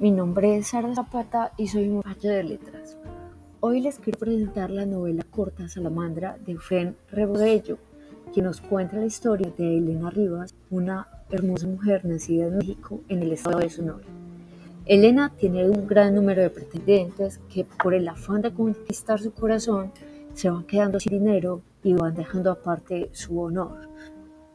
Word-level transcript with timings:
mi 0.00 0.12
nombre 0.12 0.56
es 0.56 0.68
Sara 0.68 0.94
Zapata 0.94 1.52
y 1.56 1.66
soy 1.66 1.88
un 1.88 2.02
macho 2.04 2.28
de 2.28 2.44
letras. 2.44 2.96
Hoy 3.58 3.80
les 3.80 3.98
quiero 3.98 4.20
presentar 4.20 4.70
la 4.70 4.86
novela 4.86 5.24
corta 5.28 5.68
Salamandra 5.68 6.38
de 6.46 6.56
Fren 6.56 6.96
Rebodello, 7.10 7.78
que 8.32 8.40
nos 8.40 8.60
cuenta 8.60 8.96
la 8.96 9.06
historia 9.06 9.52
de 9.58 9.78
Elena 9.78 10.10
Rivas, 10.10 10.54
una 10.70 11.08
hermosa 11.30 11.66
mujer 11.66 12.04
nacida 12.04 12.46
en 12.46 12.58
México 12.58 13.00
en 13.08 13.22
el 13.24 13.32
estado 13.32 13.58
de 13.58 13.70
Sonora. 13.70 14.04
Elena 14.84 15.32
tiene 15.36 15.68
un 15.68 15.88
gran 15.88 16.14
número 16.14 16.42
de 16.42 16.50
pretendientes 16.50 17.40
que 17.52 17.64
por 17.64 17.92
el 17.92 18.06
afán 18.06 18.42
de 18.42 18.54
conquistar 18.54 19.18
su 19.18 19.32
corazón 19.32 19.90
se 20.32 20.48
van 20.48 20.62
quedando 20.64 21.00
sin 21.00 21.18
dinero 21.18 21.62
y 21.82 21.94
van 21.94 22.14
dejando 22.14 22.52
aparte 22.52 23.10
su 23.12 23.40
honor. 23.40 23.88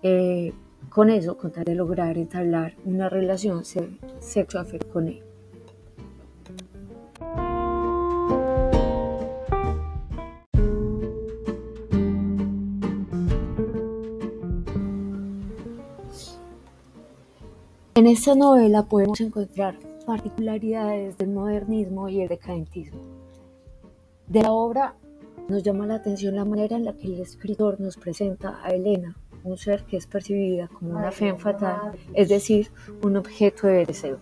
Eh, 0.03 0.53
con 0.87 1.09
eso, 1.09 1.37
con 1.37 1.51
tal 1.51 1.65
de 1.65 1.75
lograr 1.75 2.17
entablar 2.17 2.75
una 2.85 3.09
relación 3.09 3.63
sexo-afectiva 3.65 4.93
con 4.93 5.07
él. 5.09 5.23
En 17.95 18.07
esta 18.07 18.33
novela 18.33 18.87
podemos 18.87 19.21
encontrar 19.21 19.77
particularidades 20.07 21.15
del 21.19 21.29
modernismo 21.29 22.09
y 22.09 22.21
el 22.21 22.27
decadentismo. 22.27 22.99
De 24.25 24.41
la 24.41 24.51
obra 24.51 24.95
nos 25.47 25.61
llama 25.61 25.85
la 25.85 25.95
atención 25.95 26.35
la 26.35 26.43
manera 26.43 26.75
en 26.75 26.85
la 26.85 26.93
que 26.93 27.05
el 27.05 27.19
escritor 27.19 27.79
nos 27.79 27.97
presenta 27.97 28.59
a 28.63 28.69
Elena 28.69 29.15
un 29.43 29.57
ser 29.59 29.83
que 29.83 29.97
es 29.97 30.07
percibida 30.07 30.69
como 30.69 30.97
una 30.97 31.11
fe 31.11 31.35
fatal, 31.35 31.91
es 32.15 32.29
decir, 32.29 32.71
un 33.03 33.15
objeto 33.15 33.67
de 33.67 33.85
deseo. 33.85 34.17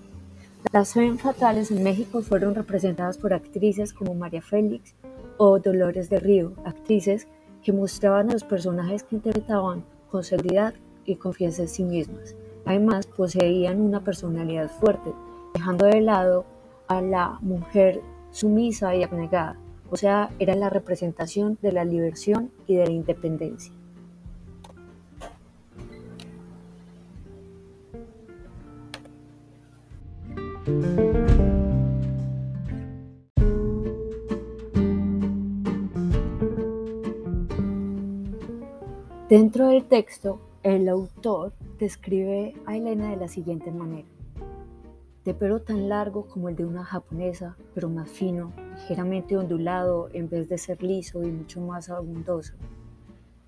Las 0.74 0.92
fe 0.92 1.10
fatales 1.14 1.72
en 1.72 1.82
México 1.82 2.22
fueron 2.22 2.56
representadas 2.56 3.18
por 3.18 3.34
actrices 3.34 3.94
como 3.94 4.16
María 4.16 4.42
Félix 4.42 4.96
o 5.38 5.60
Dolores 5.60 6.10
de 6.10 6.20
Río, 6.20 6.52
actrices 6.66 7.26
que 7.64 7.72
mostraban 7.72 8.32
a 8.32 8.34
los 8.34 8.44
personajes 8.44 9.04
que 9.04 9.16
interpretaban 9.16 9.86
con 10.10 10.26
seguridad 10.26 10.74
y 11.06 11.16
confianza 11.16 11.62
en 11.62 11.70
sí 11.70 11.84
mismas. 11.86 12.36
Además, 12.66 13.08
poseían 13.08 13.82
una 13.82 14.04
personalidad 14.04 14.70
fuerte, 14.70 15.14
dejando 15.54 15.86
de 15.86 16.02
lado 16.02 16.46
a 16.88 17.02
la 17.02 17.38
mujer 17.42 18.02
sumisa 18.32 18.96
y 18.96 19.04
abnegada, 19.04 19.58
o 19.90 19.98
sea, 19.98 20.30
era 20.40 20.56
la 20.56 20.70
representación 20.70 21.58
de 21.62 21.72
la 21.74 21.84
liberación 21.84 22.52
y 22.68 22.76
de 22.76 22.86
la 22.86 22.92
independencia. 22.92 23.74
Dentro 39.28 39.68
del 39.68 39.86
texto, 39.86 40.40
el 40.62 40.90
autor 40.90 41.54
describe 41.82 42.54
a 42.68 42.78
Elena 42.78 43.10
de 43.10 43.18
la 43.18 43.28
siguiente 43.28 43.72
manera. 43.72 44.08
De 45.26 45.34
pelo 45.34 45.62
tan 45.62 45.90
largo 45.90 46.28
como 46.28 46.48
el 46.48 46.56
de 46.56 46.64
una 46.64 46.84
japonesa, 46.84 47.58
pero 47.74 47.90
más 47.90 48.08
fino, 48.08 48.54
ligeramente 48.76 49.36
ondulado 49.36 50.08
en 50.14 50.30
vez 50.30 50.48
de 50.48 50.60
ser 50.60 50.84
liso 50.84 51.24
y 51.24 51.32
mucho 51.32 51.60
más 51.60 51.90
abundoso. 51.90 52.54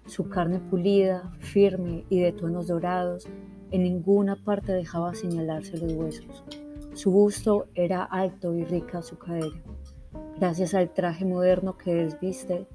Su 0.07 0.29
carne 0.29 0.59
pulida, 0.59 1.31
firme 1.39 2.05
y 2.09 2.21
de 2.21 2.31
tonos 2.31 2.67
dorados, 2.67 3.27
en 3.69 3.83
ninguna 3.83 4.35
parte 4.35 4.71
dejaba 4.71 5.13
señalarse 5.13 5.77
los 5.77 5.93
huesos. 5.93 6.43
Su 6.93 7.11
busto 7.11 7.67
era 7.75 8.03
alto 8.03 8.55
y 8.55 8.63
rica 8.65 9.03
su 9.03 9.19
cadera. 9.19 9.61
Gracias 10.39 10.73
al 10.73 10.91
traje 10.91 11.23
moderno 11.23 11.77
que 11.77 11.93
desviste, 11.93 12.67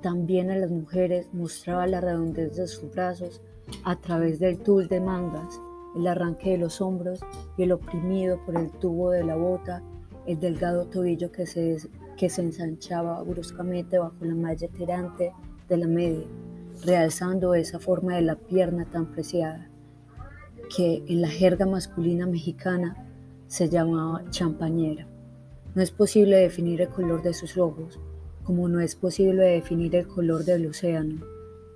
también 0.00 0.50
a 0.52 0.56
las 0.56 0.70
mujeres 0.70 1.28
mostraba 1.32 1.88
la 1.88 2.00
redondez 2.00 2.56
de 2.56 2.68
sus 2.68 2.88
brazos 2.92 3.40
a 3.84 3.96
través 3.96 4.38
del 4.38 4.58
tul 4.58 4.88
de 4.88 5.00
mangas, 5.00 5.60
el 5.96 6.06
arranque 6.06 6.50
de 6.50 6.58
los 6.58 6.80
hombros 6.80 7.20
y 7.56 7.64
el 7.64 7.72
oprimido 7.72 8.38
por 8.44 8.56
el 8.56 8.70
tubo 8.70 9.10
de 9.10 9.24
la 9.24 9.36
bota, 9.36 9.82
el 10.26 10.38
delgado 10.38 10.86
tobillo 10.86 11.30
que 11.32 11.46
se, 11.46 11.76
que 12.16 12.30
se 12.30 12.42
ensanchaba 12.42 13.22
bruscamente 13.22 13.98
bajo 13.98 14.24
la 14.24 14.34
malla 14.34 14.68
tirante 14.68 15.32
de 15.68 15.76
la 15.76 15.86
media, 15.86 16.26
realzando 16.84 17.54
esa 17.54 17.78
forma 17.78 18.16
de 18.16 18.22
la 18.22 18.36
pierna 18.36 18.84
tan 18.84 19.06
preciada, 19.06 19.68
que 20.74 21.02
en 21.06 21.20
la 21.20 21.28
jerga 21.28 21.66
masculina 21.66 22.26
mexicana 22.26 23.06
se 23.46 23.68
llamaba 23.68 24.24
champañera. 24.30 25.06
No 25.74 25.82
es 25.82 25.90
posible 25.90 26.36
definir 26.36 26.80
el 26.82 26.88
color 26.88 27.22
de 27.22 27.34
sus 27.34 27.58
ojos, 27.58 27.98
como 28.44 28.68
no 28.68 28.80
es 28.80 28.96
posible 28.96 29.44
definir 29.44 29.94
el 29.96 30.06
color 30.06 30.44
del 30.44 30.66
océano, 30.66 31.22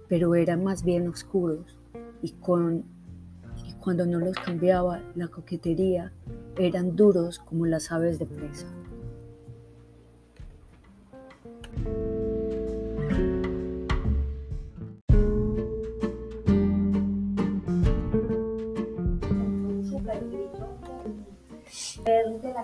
pero 0.08 0.34
eran 0.34 0.64
más 0.64 0.84
bien 0.84 1.08
oscuros 1.08 1.78
y, 2.22 2.32
con, 2.32 2.84
cuando 3.80 4.06
no 4.06 4.18
los 4.18 4.36
cambiaba 4.36 5.00
la 5.14 5.28
coquetería 5.28 6.12
eran 6.58 6.96
duros 6.96 7.38
como 7.38 7.66
las 7.66 7.92
aves 7.92 8.18
de 8.18 8.26
presa. 8.26 8.66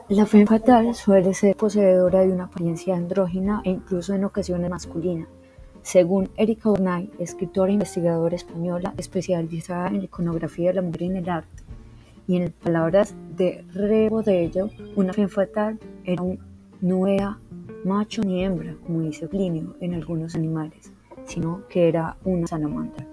La 0.08 0.26
fe 0.26 0.46
fatal 0.46 0.94
suele 0.94 1.34
ser 1.34 1.56
poseedora 1.56 2.20
de 2.20 2.32
una 2.32 2.44
apariencia 2.44 2.94
andrógina 2.96 3.62
e 3.64 3.70
incluso 3.70 4.14
en 4.14 4.24
ocasiones 4.24 4.70
masculina. 4.70 5.26
Según 5.82 6.30
Erika 6.36 6.70
Ornay, 6.70 7.10
escritora 7.18 7.70
e 7.70 7.74
investigadora 7.74 8.36
española 8.36 8.94
especializada 8.96 9.88
en 9.88 9.98
la 9.98 10.04
iconografía 10.04 10.68
de 10.68 10.74
la 10.74 10.82
mujer 10.82 11.02
en 11.02 11.16
el 11.16 11.28
arte, 11.28 11.62
y 12.28 12.36
en 12.36 12.52
palabras 12.52 13.14
de 13.36 13.64
Rebodello, 13.74 14.70
una 14.94 15.12
fe 15.12 15.26
fatal 15.28 15.78
era 16.04 16.22
un 16.22 16.38
no 16.80 17.06
macho 17.84 18.22
ni 18.22 18.44
hembra, 18.44 18.76
como 18.86 19.00
dice 19.00 19.26
Plinio, 19.26 19.76
en 19.80 19.94
algunos 19.94 20.34
animales, 20.34 20.92
sino 21.24 21.66
que 21.68 21.88
era 21.88 22.16
una 22.24 22.46
salamandra. 22.46 23.06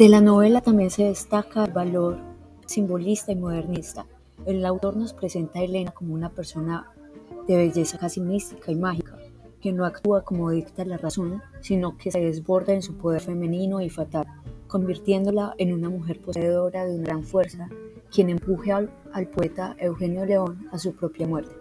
De 0.00 0.08
la 0.08 0.22
novela 0.22 0.62
también 0.62 0.88
se 0.88 1.04
destaca 1.04 1.62
el 1.62 1.72
valor 1.74 2.16
simbolista 2.64 3.32
y 3.32 3.36
modernista. 3.36 4.06
El 4.46 4.64
autor 4.64 4.96
nos 4.96 5.12
presenta 5.12 5.58
a 5.58 5.62
Elena 5.62 5.90
como 5.90 6.14
una 6.14 6.30
persona 6.30 6.90
de 7.46 7.58
belleza 7.58 7.98
casi 7.98 8.18
mística 8.18 8.72
y 8.72 8.76
mágica, 8.76 9.18
que 9.60 9.74
no 9.74 9.84
actúa 9.84 10.22
como 10.22 10.48
dicta 10.52 10.86
la 10.86 10.96
razón, 10.96 11.42
sino 11.60 11.98
que 11.98 12.10
se 12.10 12.18
desborda 12.18 12.72
en 12.72 12.80
su 12.80 12.96
poder 12.96 13.20
femenino 13.20 13.82
y 13.82 13.90
fatal, 13.90 14.24
convirtiéndola 14.68 15.54
en 15.58 15.74
una 15.74 15.90
mujer 15.90 16.18
poseedora 16.22 16.86
de 16.86 16.94
una 16.94 17.04
gran 17.04 17.22
fuerza, 17.22 17.68
quien 18.10 18.30
empuje 18.30 18.72
al, 18.72 18.88
al 19.12 19.26
poeta 19.26 19.76
Eugenio 19.78 20.24
León 20.24 20.66
a 20.72 20.78
su 20.78 20.94
propia 20.94 21.26
muerte. 21.26 21.54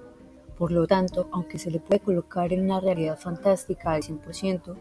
Por 0.58 0.72
lo 0.72 0.88
tanto, 0.88 1.28
aunque 1.34 1.60
se 1.60 1.72
le 1.72 1.82
puede 1.82 2.00
colocar 2.00 2.54
en 2.54 2.64
una 2.64 2.80
realidad 2.80 3.20
fantástica 3.20 3.92
al 3.92 4.02
100%, 4.04 4.78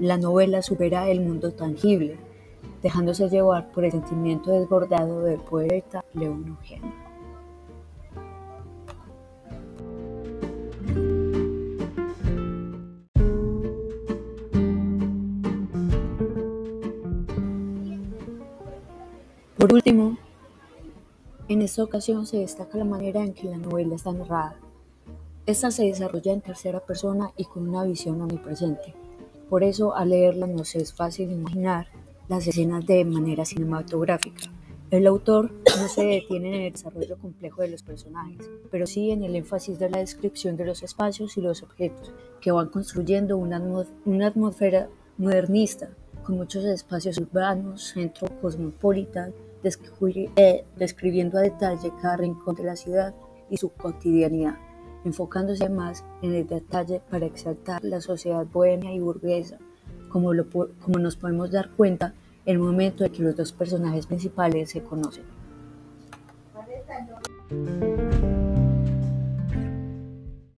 la 0.00 0.18
novela 0.18 0.60
supera 0.60 1.08
el 1.08 1.20
mundo 1.20 1.52
tangible, 1.52 2.18
dejándose 2.86 3.28
llevar 3.28 3.72
por 3.72 3.84
el 3.84 3.90
sentimiento 3.90 4.52
desbordado 4.52 5.20
del 5.22 5.40
poeta 5.40 6.04
León 6.14 6.46
Eugenio. 6.46 6.92
Por 19.58 19.72
último, 19.72 20.16
en 21.48 21.62
esta 21.62 21.82
ocasión 21.82 22.24
se 22.24 22.36
destaca 22.36 22.78
la 22.78 22.84
manera 22.84 23.20
en 23.20 23.34
que 23.34 23.48
la 23.48 23.56
novela 23.56 23.96
está 23.96 24.12
narrada. 24.12 24.60
Esta 25.44 25.72
se 25.72 25.86
desarrolla 25.86 26.32
en 26.32 26.40
tercera 26.40 26.78
persona 26.78 27.32
y 27.36 27.46
con 27.46 27.68
una 27.68 27.82
visión 27.82 28.20
omnipresente. 28.22 28.94
Por 29.50 29.64
eso, 29.64 29.92
al 29.96 30.10
leerla 30.10 30.46
nos 30.46 30.76
es 30.76 30.92
fácil 30.92 31.32
imaginar 31.32 31.88
las 32.28 32.46
escenas 32.46 32.86
de 32.86 33.04
manera 33.04 33.44
cinematográfica. 33.44 34.50
El 34.88 35.08
autor 35.08 35.50
no 35.64 35.88
se 35.88 36.04
detiene 36.04 36.48
en 36.48 36.62
el 36.62 36.72
desarrollo 36.72 37.18
complejo 37.18 37.62
de 37.62 37.68
los 37.68 37.82
personajes, 37.82 38.48
pero 38.70 38.86
sí 38.86 39.10
en 39.10 39.24
el 39.24 39.34
énfasis 39.34 39.80
de 39.80 39.90
la 39.90 39.98
descripción 39.98 40.56
de 40.56 40.64
los 40.64 40.84
espacios 40.84 41.36
y 41.36 41.40
los 41.40 41.64
objetos, 41.64 42.12
que 42.40 42.52
van 42.52 42.68
construyendo 42.68 43.36
una, 43.36 43.56
atmósfera 44.26 44.88
modernista, 45.18 45.90
con 46.22 46.36
muchos 46.36 46.64
espacios 46.64 47.18
urbanos, 47.18 47.94
centro 47.94 48.28
cosmopolita, 48.40 49.30
eh, 50.36 50.64
describiendo 50.76 51.38
a 51.38 51.42
detalle 51.42 51.92
cada 52.00 52.18
rincón 52.18 52.54
de 52.54 52.62
la 52.62 52.76
ciudad 52.76 53.12
y 53.50 53.56
su 53.56 53.70
cotidianidad. 53.70 54.56
enfocándose 55.04 55.64
además 55.64 56.04
en 56.22 56.34
el 56.34 56.46
detalle 56.46 57.00
para 57.10 57.26
exaltar 57.26 57.82
la 57.84 58.00
sociedad 58.00 58.46
bohemia 58.46 58.92
y 58.92 59.00
burguesa, 59.00 59.58
como, 60.16 60.32
como 60.80 60.98
nos 60.98 61.16
podemos 61.16 61.50
dar 61.50 61.68
cuenta 61.70 62.14
en 62.46 62.54
el 62.54 62.58
momento 62.58 63.04
en 63.04 63.12
que 63.12 63.22
los 63.22 63.36
dos 63.36 63.52
personajes 63.52 64.06
principales 64.06 64.70
se 64.70 64.82
conocen. 64.82 65.24